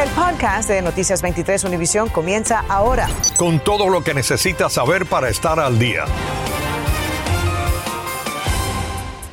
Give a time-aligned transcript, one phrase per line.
[0.00, 3.06] El podcast de Noticias 23 Univisión comienza ahora.
[3.36, 6.06] Con todo lo que necesitas saber para estar al día.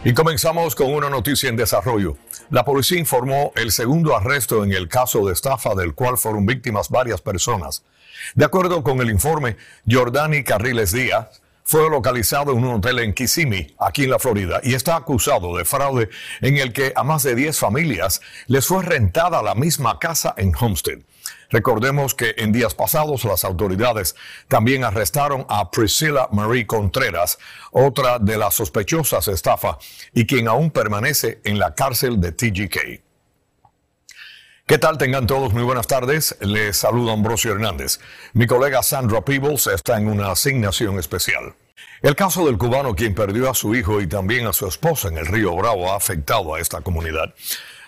[0.03, 2.17] Y comenzamos con una noticia en desarrollo.
[2.49, 6.89] La policía informó el segundo arresto en el caso de estafa del cual fueron víctimas
[6.89, 7.85] varias personas.
[8.35, 9.55] De acuerdo con el informe,
[9.89, 14.73] Jordani Carriles Díaz fue localizado en un hotel en Kissimmee, aquí en la Florida, y
[14.73, 16.09] está acusado de fraude
[16.39, 20.53] en el que a más de 10 familias les fue rentada la misma casa en
[20.57, 20.99] Homestead.
[21.49, 24.15] Recordemos que en días pasados las autoridades
[24.47, 27.37] también arrestaron a Priscilla Marie Contreras,
[27.71, 29.77] otra de las sospechosas estafa
[30.13, 33.06] y quien aún permanece en la cárcel de TGK.
[34.67, 34.97] ¿Qué tal?
[34.97, 36.35] Tengan todos muy buenas tardes.
[36.41, 38.01] Les saluda Ambrosio Hernández.
[38.33, 41.55] Mi colega Sandra Peebles está en una asignación especial.
[42.01, 45.19] El caso del cubano quien perdió a su hijo y también a su esposa en
[45.19, 47.33] el río Bravo ha afectado a esta comunidad.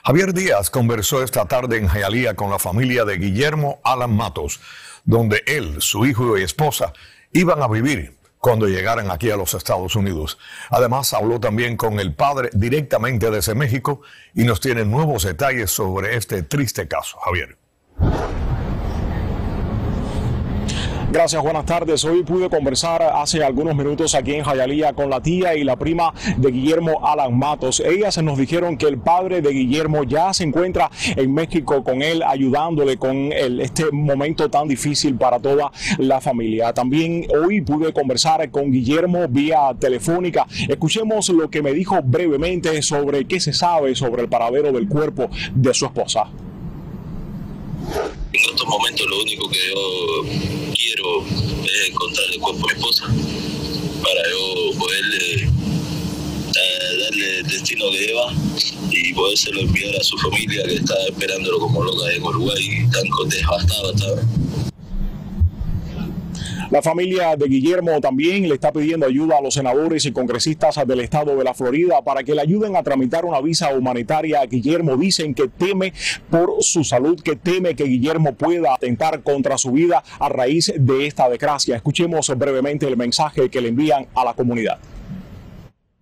[0.05, 4.61] Javier Díaz conversó esta tarde en Jayalía con la familia de Guillermo Alan Matos,
[5.03, 6.93] donde él, su hijo y esposa
[7.33, 10.37] iban a vivir cuando llegaran aquí a los Estados Unidos.
[10.69, 14.01] Además, habló también con el padre directamente desde México
[14.33, 17.17] y nos tiene nuevos detalles sobre este triste caso.
[17.19, 17.57] Javier.
[21.11, 22.05] Gracias, buenas tardes.
[22.05, 26.13] Hoy pude conversar hace algunos minutos aquí en Jayalía con la tía y la prima
[26.37, 27.79] de Guillermo Alan Matos.
[27.79, 32.21] Ellas nos dijeron que el padre de Guillermo ya se encuentra en México con él,
[32.21, 36.73] ayudándole con este momento tan difícil para toda la familia.
[36.73, 40.45] También hoy pude conversar con Guillermo vía telefónica.
[40.67, 45.27] Escuchemos lo que me dijo brevemente sobre qué se sabe sobre el paradero del cuerpo
[45.55, 46.29] de su esposa
[48.31, 50.58] en estos momentos lo único que yo
[50.89, 51.23] quiero
[51.65, 53.05] es encontrar el cuerpo de mi esposa
[54.01, 58.33] para yo poderle eh, darle el destino que lleva
[58.89, 63.93] y podérselo enviar a su familia que está esperándolo como loca en Uruguay, tan devastada
[66.71, 70.99] la familia de Guillermo también le está pidiendo ayuda a los senadores y congresistas del
[70.99, 74.45] estado de la Florida para que le ayuden a tramitar una visa humanitaria.
[74.45, 75.93] Guillermo dicen que teme
[76.29, 81.07] por su salud, que teme que Guillermo pueda atentar contra su vida a raíz de
[81.07, 81.75] esta desgracia.
[81.75, 84.77] Escuchemos brevemente el mensaje que le envían a la comunidad.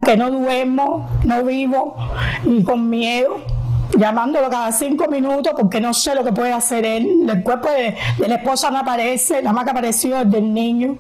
[0.04, 1.96] Que no duermo, no vivo
[2.46, 3.57] y con miedo
[3.96, 7.30] llamándolo cada cinco minutos porque no sé lo que puede hacer él.
[7.30, 7.96] El cuerpo de,
[8.28, 10.98] la esposa no aparece, la más que apareció es del niño.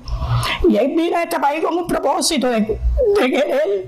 [0.70, 3.88] Y él vino a este país con un propósito de, de querer,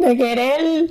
[0.00, 0.88] de querer.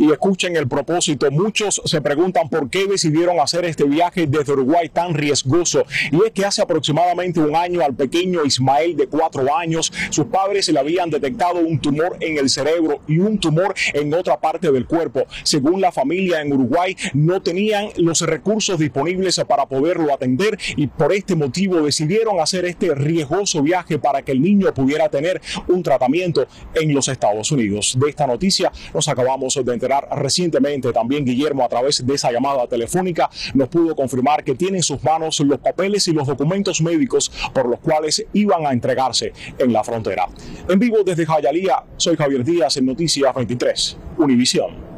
[0.00, 1.30] Y escuchen el propósito.
[1.30, 5.84] Muchos se preguntan por qué decidieron hacer este viaje desde Uruguay tan riesgoso.
[6.10, 10.70] Y es que hace aproximadamente un año al pequeño Ismael de cuatro años, sus padres
[10.70, 14.86] le habían detectado un tumor en el cerebro y un tumor en otra parte del
[14.86, 15.24] cuerpo.
[15.42, 21.12] Según la familia en Uruguay, no tenían los recursos disponibles para poderlo atender y por
[21.12, 26.46] este motivo decidieron hacer este riesgoso viaje para que el niño pudiera tener un tratamiento
[26.74, 27.98] en los Estados Unidos.
[28.00, 30.92] De esta noticia nos acabamos de enterar recientemente.
[30.92, 35.02] También Guillermo, a través de esa llamada telefónica, nos pudo confirmar que tiene en sus
[35.02, 39.82] manos los papeles y los documentos médicos por los cuales iban a entregarse en la
[39.82, 40.26] frontera.
[40.68, 44.90] En vivo desde Jayalía, soy Javier Díaz en Noticias 23, Univisión.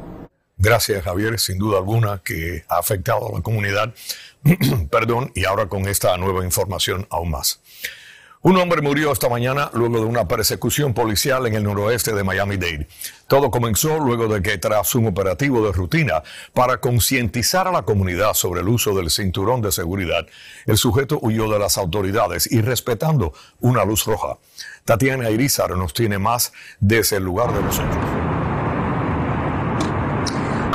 [0.56, 1.40] Gracias, Javier.
[1.40, 3.92] Sin duda alguna que ha afectado a la comunidad.
[4.90, 7.60] Perdón, y ahora con esta nueva información aún más.
[8.44, 12.88] Un hombre murió esta mañana luego de una persecución policial en el noroeste de Miami-Dade.
[13.28, 18.34] Todo comenzó luego de que tras un operativo de rutina para concientizar a la comunidad
[18.34, 20.26] sobre el uso del cinturón de seguridad,
[20.66, 24.38] el sujeto huyó de las autoridades y respetando una luz roja.
[24.84, 28.11] Tatiana Irizar nos tiene más desde el lugar de los hechos.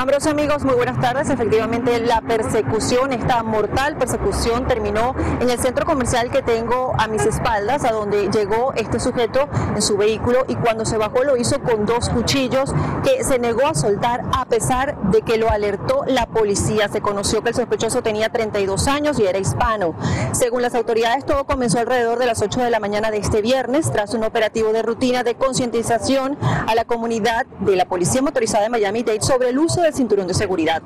[0.08, 1.30] Ambrosio amigos, muy buenas tardes.
[1.30, 7.26] Efectivamente, la persecución, esta mortal persecución terminó en el centro comercial que tengo a mis
[7.26, 11.62] espaldas, a donde llegó este sujeto en su vehículo y cuando se bajó lo hizo
[11.62, 12.74] con dos cuchillos
[13.04, 16.88] que se negó a soltar a pesar de que lo alertó la policía.
[16.88, 19.94] Se conoció que el sospechoso tenía 32 años y era hispano.
[20.32, 23.92] Según las autoridades, todo comenzó alrededor de las 8 de la mañana de este viernes
[23.92, 28.70] tras un operativo de rutina de concientización a la comunidad de la Policía Motorizada de
[28.70, 30.82] Miami-Dade sobre el uso del cinturón de seguridad.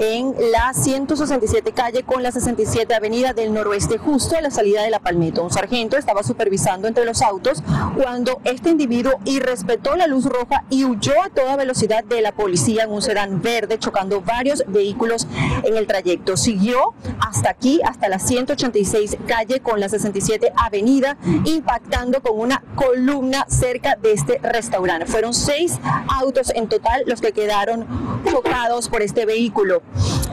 [0.00, 4.90] En la 167 calle con la 67 avenida del noroeste, justo a la salida de
[4.90, 5.42] la Palmetto.
[5.42, 7.62] Un sargento estaba supervisando entre los autos
[7.94, 12.84] cuando este individuo irrespetó la luz roja y huyó a toda velocidad de la policía
[12.84, 15.26] en un sedán verde, chocando varios vehículos
[15.62, 16.36] en el trayecto.
[16.36, 23.46] Siguió hasta aquí, hasta la 186 calle con la 67 avenida, impactando con una columna
[23.48, 25.06] cerca de este restaurante.
[25.06, 25.78] Fueron seis
[26.08, 27.86] autos en total los que quedaron
[28.28, 28.55] chocados
[28.90, 29.82] por este vehículo.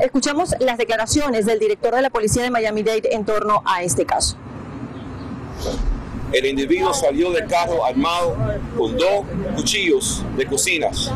[0.01, 4.37] Escuchamos las declaraciones del director de la policía de Miami-Dade en torno a este caso.
[6.31, 8.37] El individuo salió del carro armado
[8.77, 9.25] con dos
[9.55, 11.11] cuchillos de cocinas.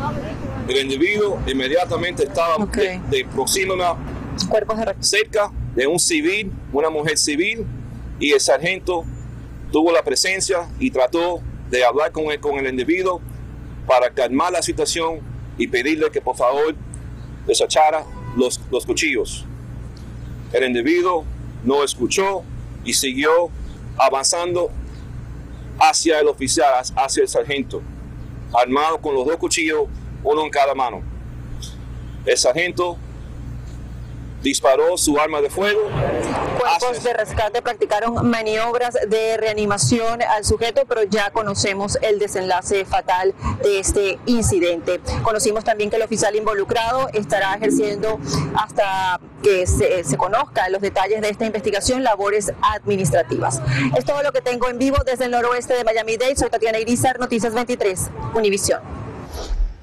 [0.68, 3.96] El individuo inmediatamente estaba de, de próxima
[4.50, 7.66] Cuerpos de cerca de un civil, una mujer civil,
[8.20, 9.04] y el sargento
[9.72, 11.40] tuvo la presencia y trató
[11.70, 13.20] de hablar con el, con el individuo
[13.86, 15.20] para calmar la situación
[15.56, 16.76] y pedirle que por favor
[17.48, 18.04] desechara
[18.36, 19.44] los, los cuchillos.
[20.52, 21.24] El individuo
[21.64, 22.44] no escuchó
[22.84, 23.50] y siguió
[23.98, 24.70] avanzando
[25.80, 27.82] hacia el oficial, hacia el sargento,
[28.54, 29.88] armado con los dos cuchillos,
[30.22, 31.02] uno en cada mano.
[32.24, 32.96] El sargento
[34.42, 35.80] disparó su arma de fuego.
[36.58, 43.34] Cuerpos de rescate practicaron maniobras de reanimación al sujeto, pero ya conocemos el desenlace fatal
[43.62, 45.00] de este incidente.
[45.22, 48.18] Conocimos también que el oficial involucrado estará ejerciendo
[48.56, 53.60] hasta que se, se conozcan los detalles de esta investigación labores administrativas.
[53.96, 56.36] Es todo lo que tengo en vivo desde el noroeste de Miami-Dade.
[56.36, 58.80] Soy Tatiana Irizar, Noticias 23, Univisión.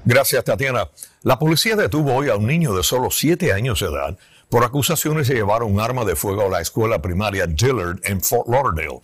[0.04, 0.88] Gracias, Tatiana.
[1.22, 4.16] La policía detuvo hoy a un niño de solo siete años de edad
[4.48, 8.48] por acusaciones de llevar un arma de fuego a la escuela primaria Dillard en Fort
[8.48, 9.00] Lauderdale.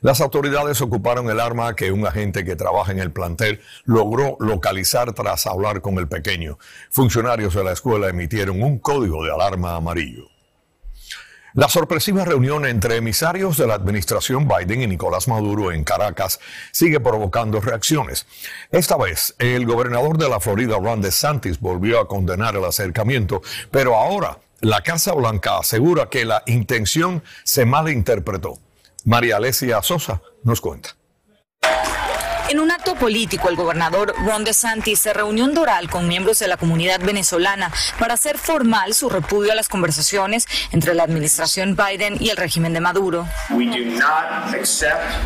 [0.00, 5.12] Las autoridades ocuparon el arma que un agente que trabaja en el plantel logró localizar
[5.14, 6.58] tras hablar con el pequeño.
[6.90, 10.28] Funcionarios de la escuela emitieron un código de alarma amarillo.
[11.54, 16.38] La sorpresiva reunión entre emisarios de la administración Biden y Nicolás Maduro en Caracas
[16.70, 18.26] sigue provocando reacciones.
[18.70, 23.40] Esta vez, el gobernador de la Florida, Ron DeSantis, volvió a condenar el acercamiento,
[23.70, 28.58] pero ahora la Casa Blanca asegura que la intención se malinterpretó.
[29.04, 30.96] María Alesia Sosa nos cuenta.
[32.48, 36.46] En un acto político, el gobernador Ron DeSantis se reunió en Doral con miembros de
[36.46, 42.16] la comunidad venezolana para hacer formal su repudio a las conversaciones entre la administración Biden
[42.20, 43.26] y el régimen de Maduro.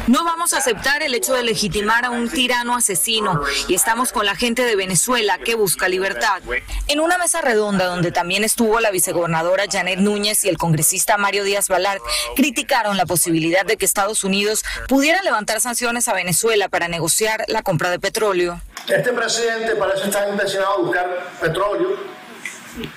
[0.07, 4.25] No vamos a aceptar el hecho de legitimar a un tirano asesino y estamos con
[4.25, 6.41] la gente de Venezuela que busca libertad.
[6.89, 11.45] En una mesa redonda donde también estuvo la vicegobernadora Janet Núñez y el congresista Mario
[11.45, 12.01] Díaz Balart,
[12.35, 17.10] criticaron la posibilidad de que Estados Unidos pudiera levantar sanciones a Venezuela para negociar
[17.49, 18.61] la compra de petróleo.
[18.87, 21.97] Este presidente parece estar intencionado a buscar petróleo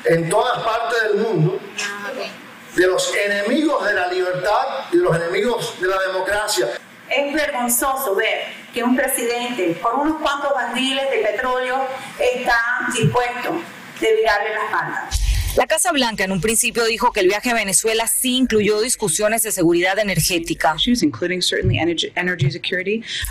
[0.05, 1.59] en todas partes del mundo,
[2.75, 6.67] de los enemigos de la libertad y de los enemigos de la democracia.
[7.09, 11.85] Es vergonzoso ver que un presidente, por unos cuantos barriles de petróleo,
[12.19, 13.61] está dispuesto
[13.99, 15.09] de virarle la espalda.
[15.55, 19.43] La Casa Blanca en un principio dijo que el viaje a Venezuela sí incluyó discusiones
[19.43, 20.75] de seguridad energética.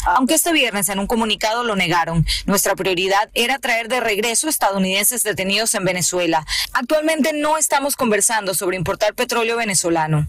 [0.04, 5.24] Aunque este viernes en un comunicado lo negaron, nuestra prioridad era traer de regreso estadounidenses
[5.24, 6.46] detenidos en Venezuela.
[6.72, 10.28] Actualmente no estamos conversando sobre importar petróleo venezolano.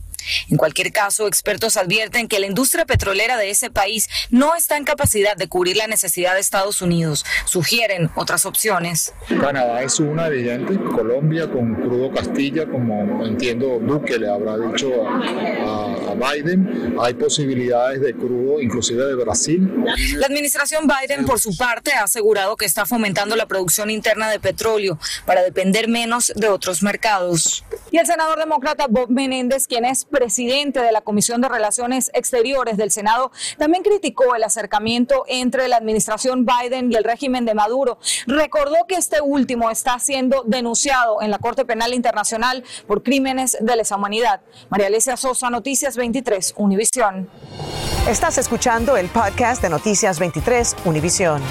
[0.50, 4.84] En cualquier caso, expertos advierten que la industria petrolera de ese país no está en
[4.84, 7.26] capacidad de cubrir la necesidad de Estados Unidos.
[7.46, 9.14] Sugieren otras opciones.
[9.40, 15.73] Canadá es una evidente, Colombia con crudo Castilla, como entiendo Duque le habrá dicho a,
[16.14, 19.70] a- Biden, hay posibilidades de crudo inclusive de Brasil.
[20.18, 24.40] La administración Biden, por su parte, ha asegurado que está fomentando la producción interna de
[24.40, 27.64] petróleo para depender menos de otros mercados.
[27.92, 32.78] Y el senador demócrata Bob Menéndez, quien es presidente de la Comisión de Relaciones Exteriores
[32.78, 37.98] del Senado, también criticó el acercamiento entre la administración Biden y el régimen de Maduro.
[38.28, 43.76] Recordó que este último está siendo denunciado en la Corte Penal Internacional por crímenes de
[43.76, 44.42] lesa humanidad.
[44.70, 47.30] María Alesia Sosa, Noticias 23, Univisión.
[48.10, 51.42] Estás escuchando el podcast de Noticias 23 Univisión.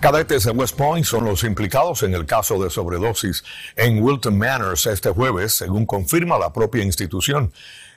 [0.00, 3.44] Cadetes de West Point son los implicados en el caso de sobredosis
[3.76, 7.52] en Wilton Manors este jueves, según confirma la propia institución.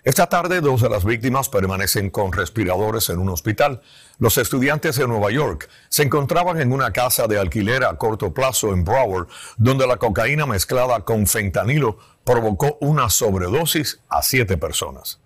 [0.05, 3.81] Esta tarde, dos de las víctimas permanecen con respiradores en un hospital.
[4.19, 8.71] Los estudiantes de Nueva York se encontraban en una casa de alquiler a corto plazo
[8.71, 15.19] en Broward, donde la cocaína mezclada con fentanilo provocó una sobredosis a siete personas.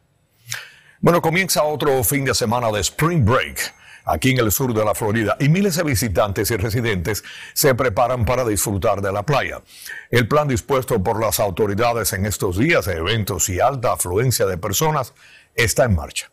[1.01, 3.75] Bueno, comienza otro fin de semana de Spring Break.
[4.09, 7.23] Aquí en el sur de la Florida, y miles de visitantes y residentes
[7.53, 9.61] se preparan para disfrutar de la playa.
[10.09, 14.57] El plan dispuesto por las autoridades en estos días de eventos y alta afluencia de
[14.57, 15.13] personas
[15.55, 16.31] está en marcha.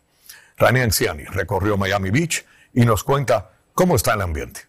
[0.57, 4.66] Rani Anciani recorrió Miami Beach y nos cuenta cómo está el ambiente.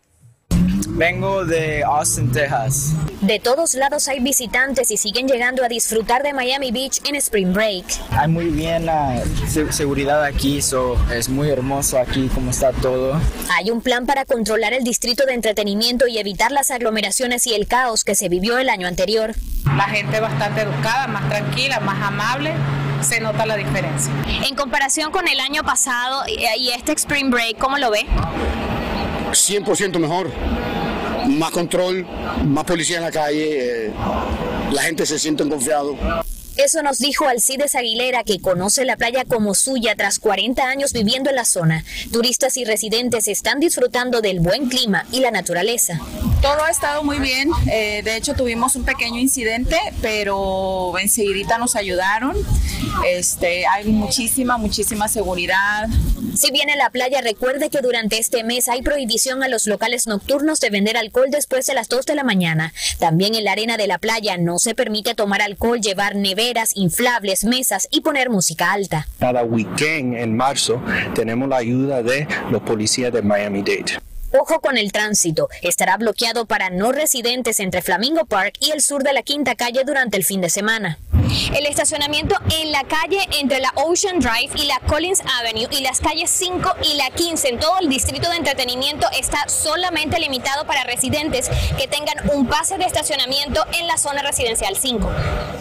[0.88, 2.92] Vengo de Austin, Texas.
[3.20, 7.52] De todos lados hay visitantes y siguen llegando a disfrutar de Miami Beach en Spring
[7.52, 7.84] Break.
[8.10, 9.22] Hay muy bien la
[9.70, 13.20] seguridad aquí, so es muy hermoso aquí como está todo.
[13.56, 17.66] Hay un plan para controlar el distrito de entretenimiento y evitar las aglomeraciones y el
[17.66, 19.34] caos que se vivió el año anterior.
[19.64, 22.52] La gente bastante educada, más tranquila, más amable
[23.00, 24.12] se nota la diferencia.
[24.48, 28.06] En comparación con el año pasado y este Spring Break, ¿cómo lo ve?
[29.30, 30.30] 100% mejor
[31.28, 32.06] más control,
[32.46, 33.92] más policía en la calle, eh,
[34.72, 35.96] la gente se siente confiado.
[36.58, 41.30] Eso nos dijo Alcides Aguilera, que conoce la playa como suya tras 40 años viviendo
[41.30, 41.84] en la zona.
[42.12, 46.00] Turistas y residentes están disfrutando del buen clima y la naturaleza.
[46.42, 47.48] Todo ha estado muy bien.
[47.70, 52.36] Eh, de hecho, tuvimos un pequeño incidente, pero enseguida nos ayudaron.
[53.06, 55.88] Este, hay muchísima, muchísima seguridad.
[56.34, 60.06] Si viene a la playa, recuerde que durante este mes hay prohibición a los locales
[60.06, 62.72] nocturnos de vender alcohol después de las 2 de la mañana.
[62.98, 67.44] También en la arena de la playa no se permite tomar alcohol, llevar neveras, inflables,
[67.44, 69.08] mesas y poner música alta.
[69.18, 70.80] Cada weekend en marzo
[71.14, 73.98] tenemos la ayuda de los policías de Miami-Dade.
[74.32, 75.48] Ojo con el tránsito.
[75.62, 79.84] Estará bloqueado para no residentes entre Flamingo Park y el sur de la Quinta Calle
[79.86, 80.98] durante el fin de semana.
[81.54, 86.00] El estacionamiento en la calle entre la Ocean Drive y la Collins Avenue y las
[86.00, 90.84] calles 5 y la 15 en todo el distrito de entretenimiento está solamente limitado para
[90.84, 95.10] residentes que tengan un pase de estacionamiento en la zona residencial 5.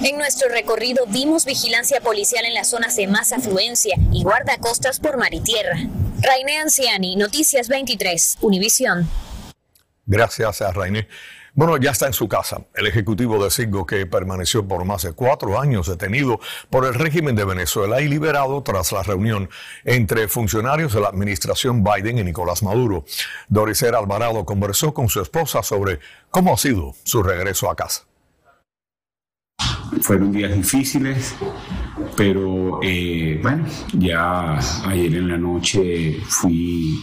[0.04, 5.18] En nuestro recorrido vimos vigilancia policial en las zonas de más afluencia y guardacostas por
[5.18, 5.78] mar y tierra.
[6.22, 9.10] Raine Anciani, Noticias 23, Univisión.
[10.06, 11.08] Gracias a Raine.
[11.58, 12.62] Bueno, ya está en su casa.
[12.76, 17.36] El ejecutivo de Cinco que permaneció por más de cuatro años detenido por el régimen
[17.36, 19.50] de Venezuela y liberado tras la reunión
[19.84, 23.06] entre funcionarios de la administración Biden y Nicolás Maduro.
[23.48, 26.00] Doricer Alvarado conversó con su esposa sobre
[26.30, 28.04] cómo ha sido su regreso a casa.
[30.02, 31.34] Fueron días difíciles,
[32.16, 37.00] pero eh, bueno, ya ayer en la noche fui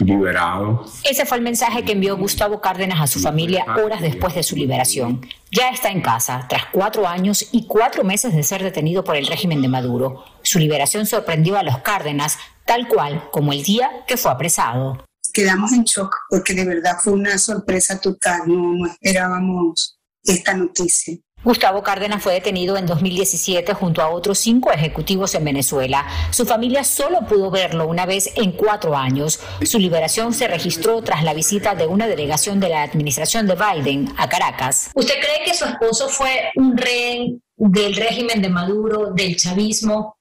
[0.00, 0.84] liberado.
[1.04, 4.56] Ese fue el mensaje que envió Gustavo Cárdenas a su familia horas después de su
[4.56, 5.26] liberación.
[5.50, 9.26] Ya está en casa, tras cuatro años y cuatro meses de ser detenido por el
[9.26, 10.24] régimen de Maduro.
[10.42, 15.04] Su liberación sorprendió a los Cárdenas, tal cual como el día que fue apresado.
[15.32, 21.16] Quedamos en shock porque de verdad fue una sorpresa total, no, no esperábamos esta noticia.
[21.44, 26.06] Gustavo Cárdenas fue detenido en 2017 junto a otros cinco ejecutivos en Venezuela.
[26.30, 29.40] Su familia solo pudo verlo una vez en cuatro años.
[29.64, 34.14] Su liberación se registró tras la visita de una delegación de la administración de Biden
[34.18, 34.90] a Caracas.
[34.94, 40.16] ¿Usted cree que su esposo fue un rehén del régimen de Maduro, del chavismo?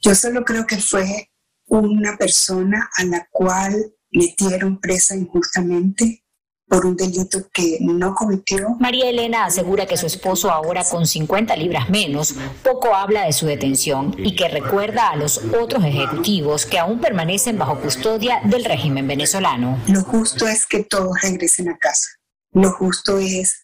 [0.00, 1.30] Yo solo creo que fue
[1.66, 3.74] una persona a la cual
[4.12, 6.23] metieron presa injustamente
[6.74, 8.70] por un delito que no cometió.
[8.80, 13.46] María Elena asegura que su esposo ahora con 50 libras menos poco habla de su
[13.46, 19.06] detención y que recuerda a los otros ejecutivos que aún permanecen bajo custodia del régimen
[19.06, 19.78] venezolano.
[19.86, 22.08] Lo justo es que todos regresen a casa.
[22.50, 23.62] Lo justo es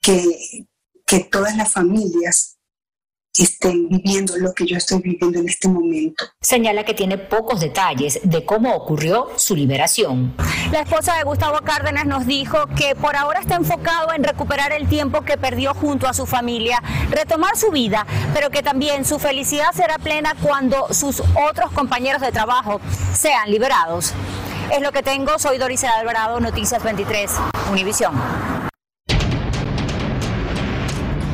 [0.00, 0.64] que,
[1.04, 2.57] que todas las familias
[3.36, 6.24] estén viviendo lo que yo estoy viviendo en este momento.
[6.40, 10.34] Señala que tiene pocos detalles de cómo ocurrió su liberación.
[10.72, 14.88] La esposa de Gustavo Cárdenas nos dijo que por ahora está enfocado en recuperar el
[14.88, 19.72] tiempo que perdió junto a su familia, retomar su vida, pero que también su felicidad
[19.72, 22.80] será plena cuando sus otros compañeros de trabajo
[23.14, 24.12] sean liberados.
[24.72, 27.30] Es lo que tengo, soy Doris Alvarado, Noticias 23,
[27.70, 28.12] Univisión.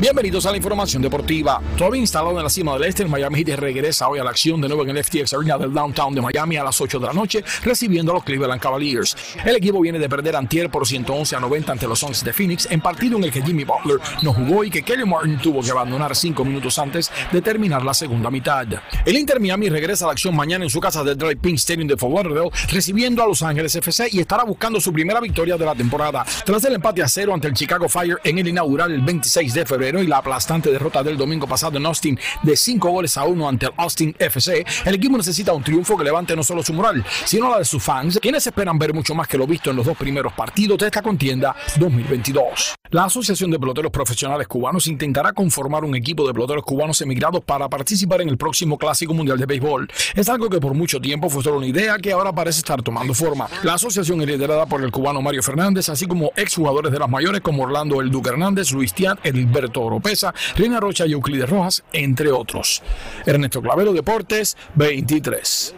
[0.04, 1.62] Bienvenidos a la información deportiva.
[1.78, 4.60] Todavía instalado en la cima del este, el Miami Heat regresa hoy a la acción
[4.60, 7.14] de nuevo en el FTX Arena del downtown de Miami a las 8 de la
[7.14, 9.16] noche, recibiendo a los Cleveland Cavaliers.
[9.42, 12.68] El equipo viene de perder antier por 111 a 90 ante los Suns de Phoenix,
[12.70, 15.70] en partido en el que Jimmy Butler no jugó y que Kelly Martin tuvo que
[15.70, 18.66] abandonar cinco minutos antes de terminar la segunda mitad.
[19.06, 21.88] El Inter Miami regresa a la acción mañana en su casa del Dry Pink Stadium
[21.88, 25.64] de Fort Lauderdale, recibiendo a Los Ángeles FC y estará buscando su primera victoria de
[25.64, 29.00] la temporada, tras el empate a cero ante el Chicago Fire en el inaugural el
[29.00, 33.16] 26 de febrero y la aplastante derrota del domingo pasado en Austin de 5 goles
[33.16, 36.62] a 1 ante el Austin FC, el equipo necesita un triunfo que levante no solo
[36.62, 39.70] su moral, sino la de sus fans, quienes esperan ver mucho más que lo visto
[39.70, 42.74] en los dos primeros partidos de esta contienda 2022.
[42.90, 47.68] La Asociación de Peloteros Profesionales Cubanos intentará conformar un equipo de peloteros cubanos emigrados para
[47.68, 49.88] participar en el próximo Clásico Mundial de Béisbol.
[50.14, 53.12] Es algo que por mucho tiempo fue solo una idea que ahora parece estar tomando
[53.14, 53.48] forma.
[53.62, 57.40] La asociación es liderada por el cubano Mario Fernández, así como exjugadores de las mayores
[57.40, 62.30] como Orlando El Duque Hernández, Luis Tian, Edilberto Oropesa, Reina Rocha y Euclides Rojas, entre
[62.30, 62.82] otros.
[63.26, 65.74] Ernesto Clavero, Deportes 23.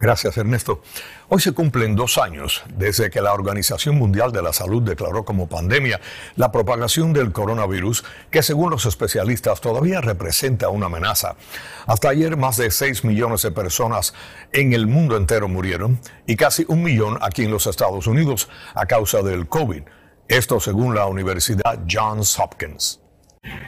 [0.00, 0.80] Gracias, Ernesto.
[1.28, 5.46] Hoy se cumplen dos años desde que la Organización Mundial de la Salud declaró como
[5.46, 6.00] pandemia
[6.36, 11.36] la propagación del coronavirus, que según los especialistas todavía representa una amenaza.
[11.86, 14.14] Hasta ayer más de 6 millones de personas
[14.52, 18.86] en el mundo entero murieron y casi un millón aquí en los Estados Unidos a
[18.86, 19.82] causa del COVID.
[20.28, 23.00] Esto según la Universidad Johns Hopkins.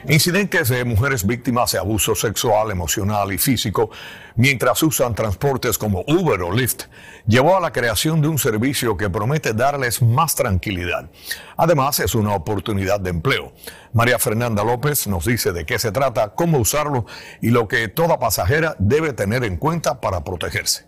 [0.07, 3.89] Incidentes de mujeres víctimas de abuso sexual, emocional y físico
[4.35, 6.83] mientras usan transportes como Uber o Lyft
[7.25, 11.09] llevó a la creación de un servicio que promete darles más tranquilidad.
[11.55, 13.53] Además, es una oportunidad de empleo.
[13.93, 17.05] María Fernanda López nos dice de qué se trata, cómo usarlo
[17.41, 20.85] y lo que toda pasajera debe tener en cuenta para protegerse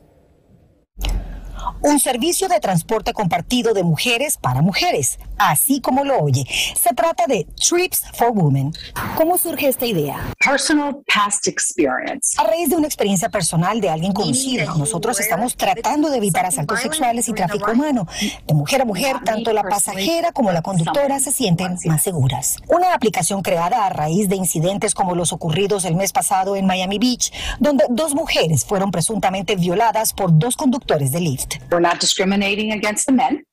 [1.86, 6.46] un servicio de transporte compartido de mujeres para mujeres, así como lo oye.
[6.76, 8.74] Se trata de Trips for Women.
[9.16, 10.34] ¿Cómo surge esta idea?
[10.44, 12.36] Personal past experience.
[12.38, 16.82] A raíz de una experiencia personal de alguien conocido, nosotros estamos tratando de evitar asaltos
[16.82, 18.08] sexuales y tráfico humano.
[18.48, 22.58] De mujer a mujer, tanto la pasajera como la conductora se sienten más seguras.
[22.68, 26.98] Una aplicación creada a raíz de incidentes como los ocurridos el mes pasado en Miami
[26.98, 31.56] Beach, donde dos mujeres fueron presuntamente violadas por dos conductores de Lyft.
[31.76, 33.44] We're not discriminating against the men.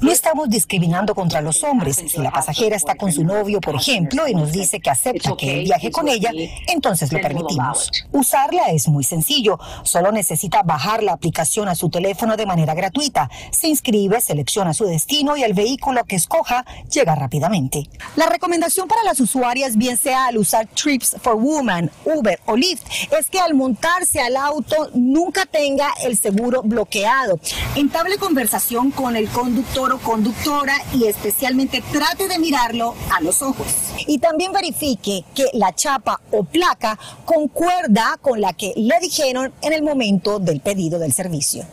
[0.00, 1.96] No estamos discriminando contra los hombres.
[1.96, 5.58] Si la pasajera está con su novio, por ejemplo, y nos dice que acepta que
[5.58, 6.30] él viaje con ella,
[6.68, 7.90] entonces lo permitimos.
[8.10, 9.58] Usarla es muy sencillo.
[9.82, 13.28] Solo necesita bajar la aplicación a su teléfono de manera gratuita.
[13.50, 17.84] Se inscribe, selecciona su destino y el vehículo que escoja llega rápidamente.
[18.16, 22.84] La recomendación para las usuarias, bien sea al usar Trips for Women, Uber o Lyft,
[23.18, 27.38] es que al montarse al auto nunca tenga el seguro bloqueado.
[27.76, 33.66] Entable conversación con el conductor conductora y especialmente trate de mirarlo a los ojos.
[34.06, 39.72] Y también verifique que la chapa o placa concuerda con la que le dijeron en
[39.72, 41.64] el momento del pedido del servicio.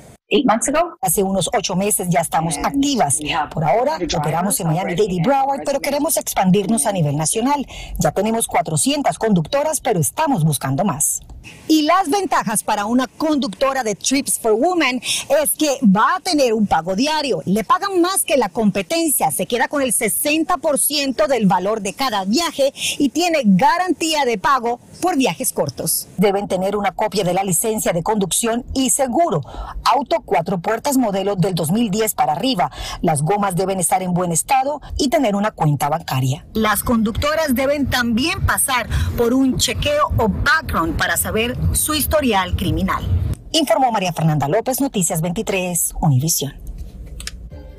[1.02, 3.20] Hace unos ocho meses ya estamos activas.
[3.50, 7.66] Por ahora operamos en Miami-Dade y Broward, pero queremos expandirnos a nivel nacional.
[7.98, 11.22] Ya tenemos 400 conductoras, pero estamos buscando más.
[11.68, 15.02] Y las ventajas para una conductora de Trips for Women
[15.44, 17.42] es que va a tener un pago diario.
[17.46, 19.32] Le pagan más que la competencia.
[19.32, 24.80] Se queda con el 60% del valor de cada viaje y tiene garantía de pago
[25.02, 26.08] por viajes cortos.
[26.18, 29.42] Deben tener una copia de la licencia de conducción y seguro.
[29.84, 32.72] Auto cuatro puertas modelo del 2010 para arriba.
[33.02, 36.46] Las gomas deben estar en buen estado y tener una cuenta bancaria.
[36.54, 43.04] Las conductoras deben también pasar por un chequeo o background para saber su historial criminal.
[43.52, 46.54] Informó María Fernanda López, Noticias 23, Univisión.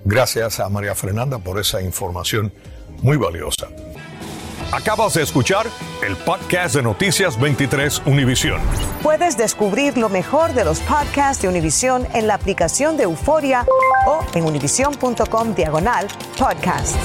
[0.05, 2.53] Gracias a María Fernanda por esa información
[3.03, 3.69] muy valiosa.
[4.71, 5.67] Acabas de escuchar
[6.07, 8.61] el podcast de Noticias 23 Univisión.
[9.03, 13.67] Puedes descubrir lo mejor de los podcasts de Univisión en la aplicación de Euforia
[14.07, 16.07] o en univision.com diagonal
[16.39, 16.97] podcasts.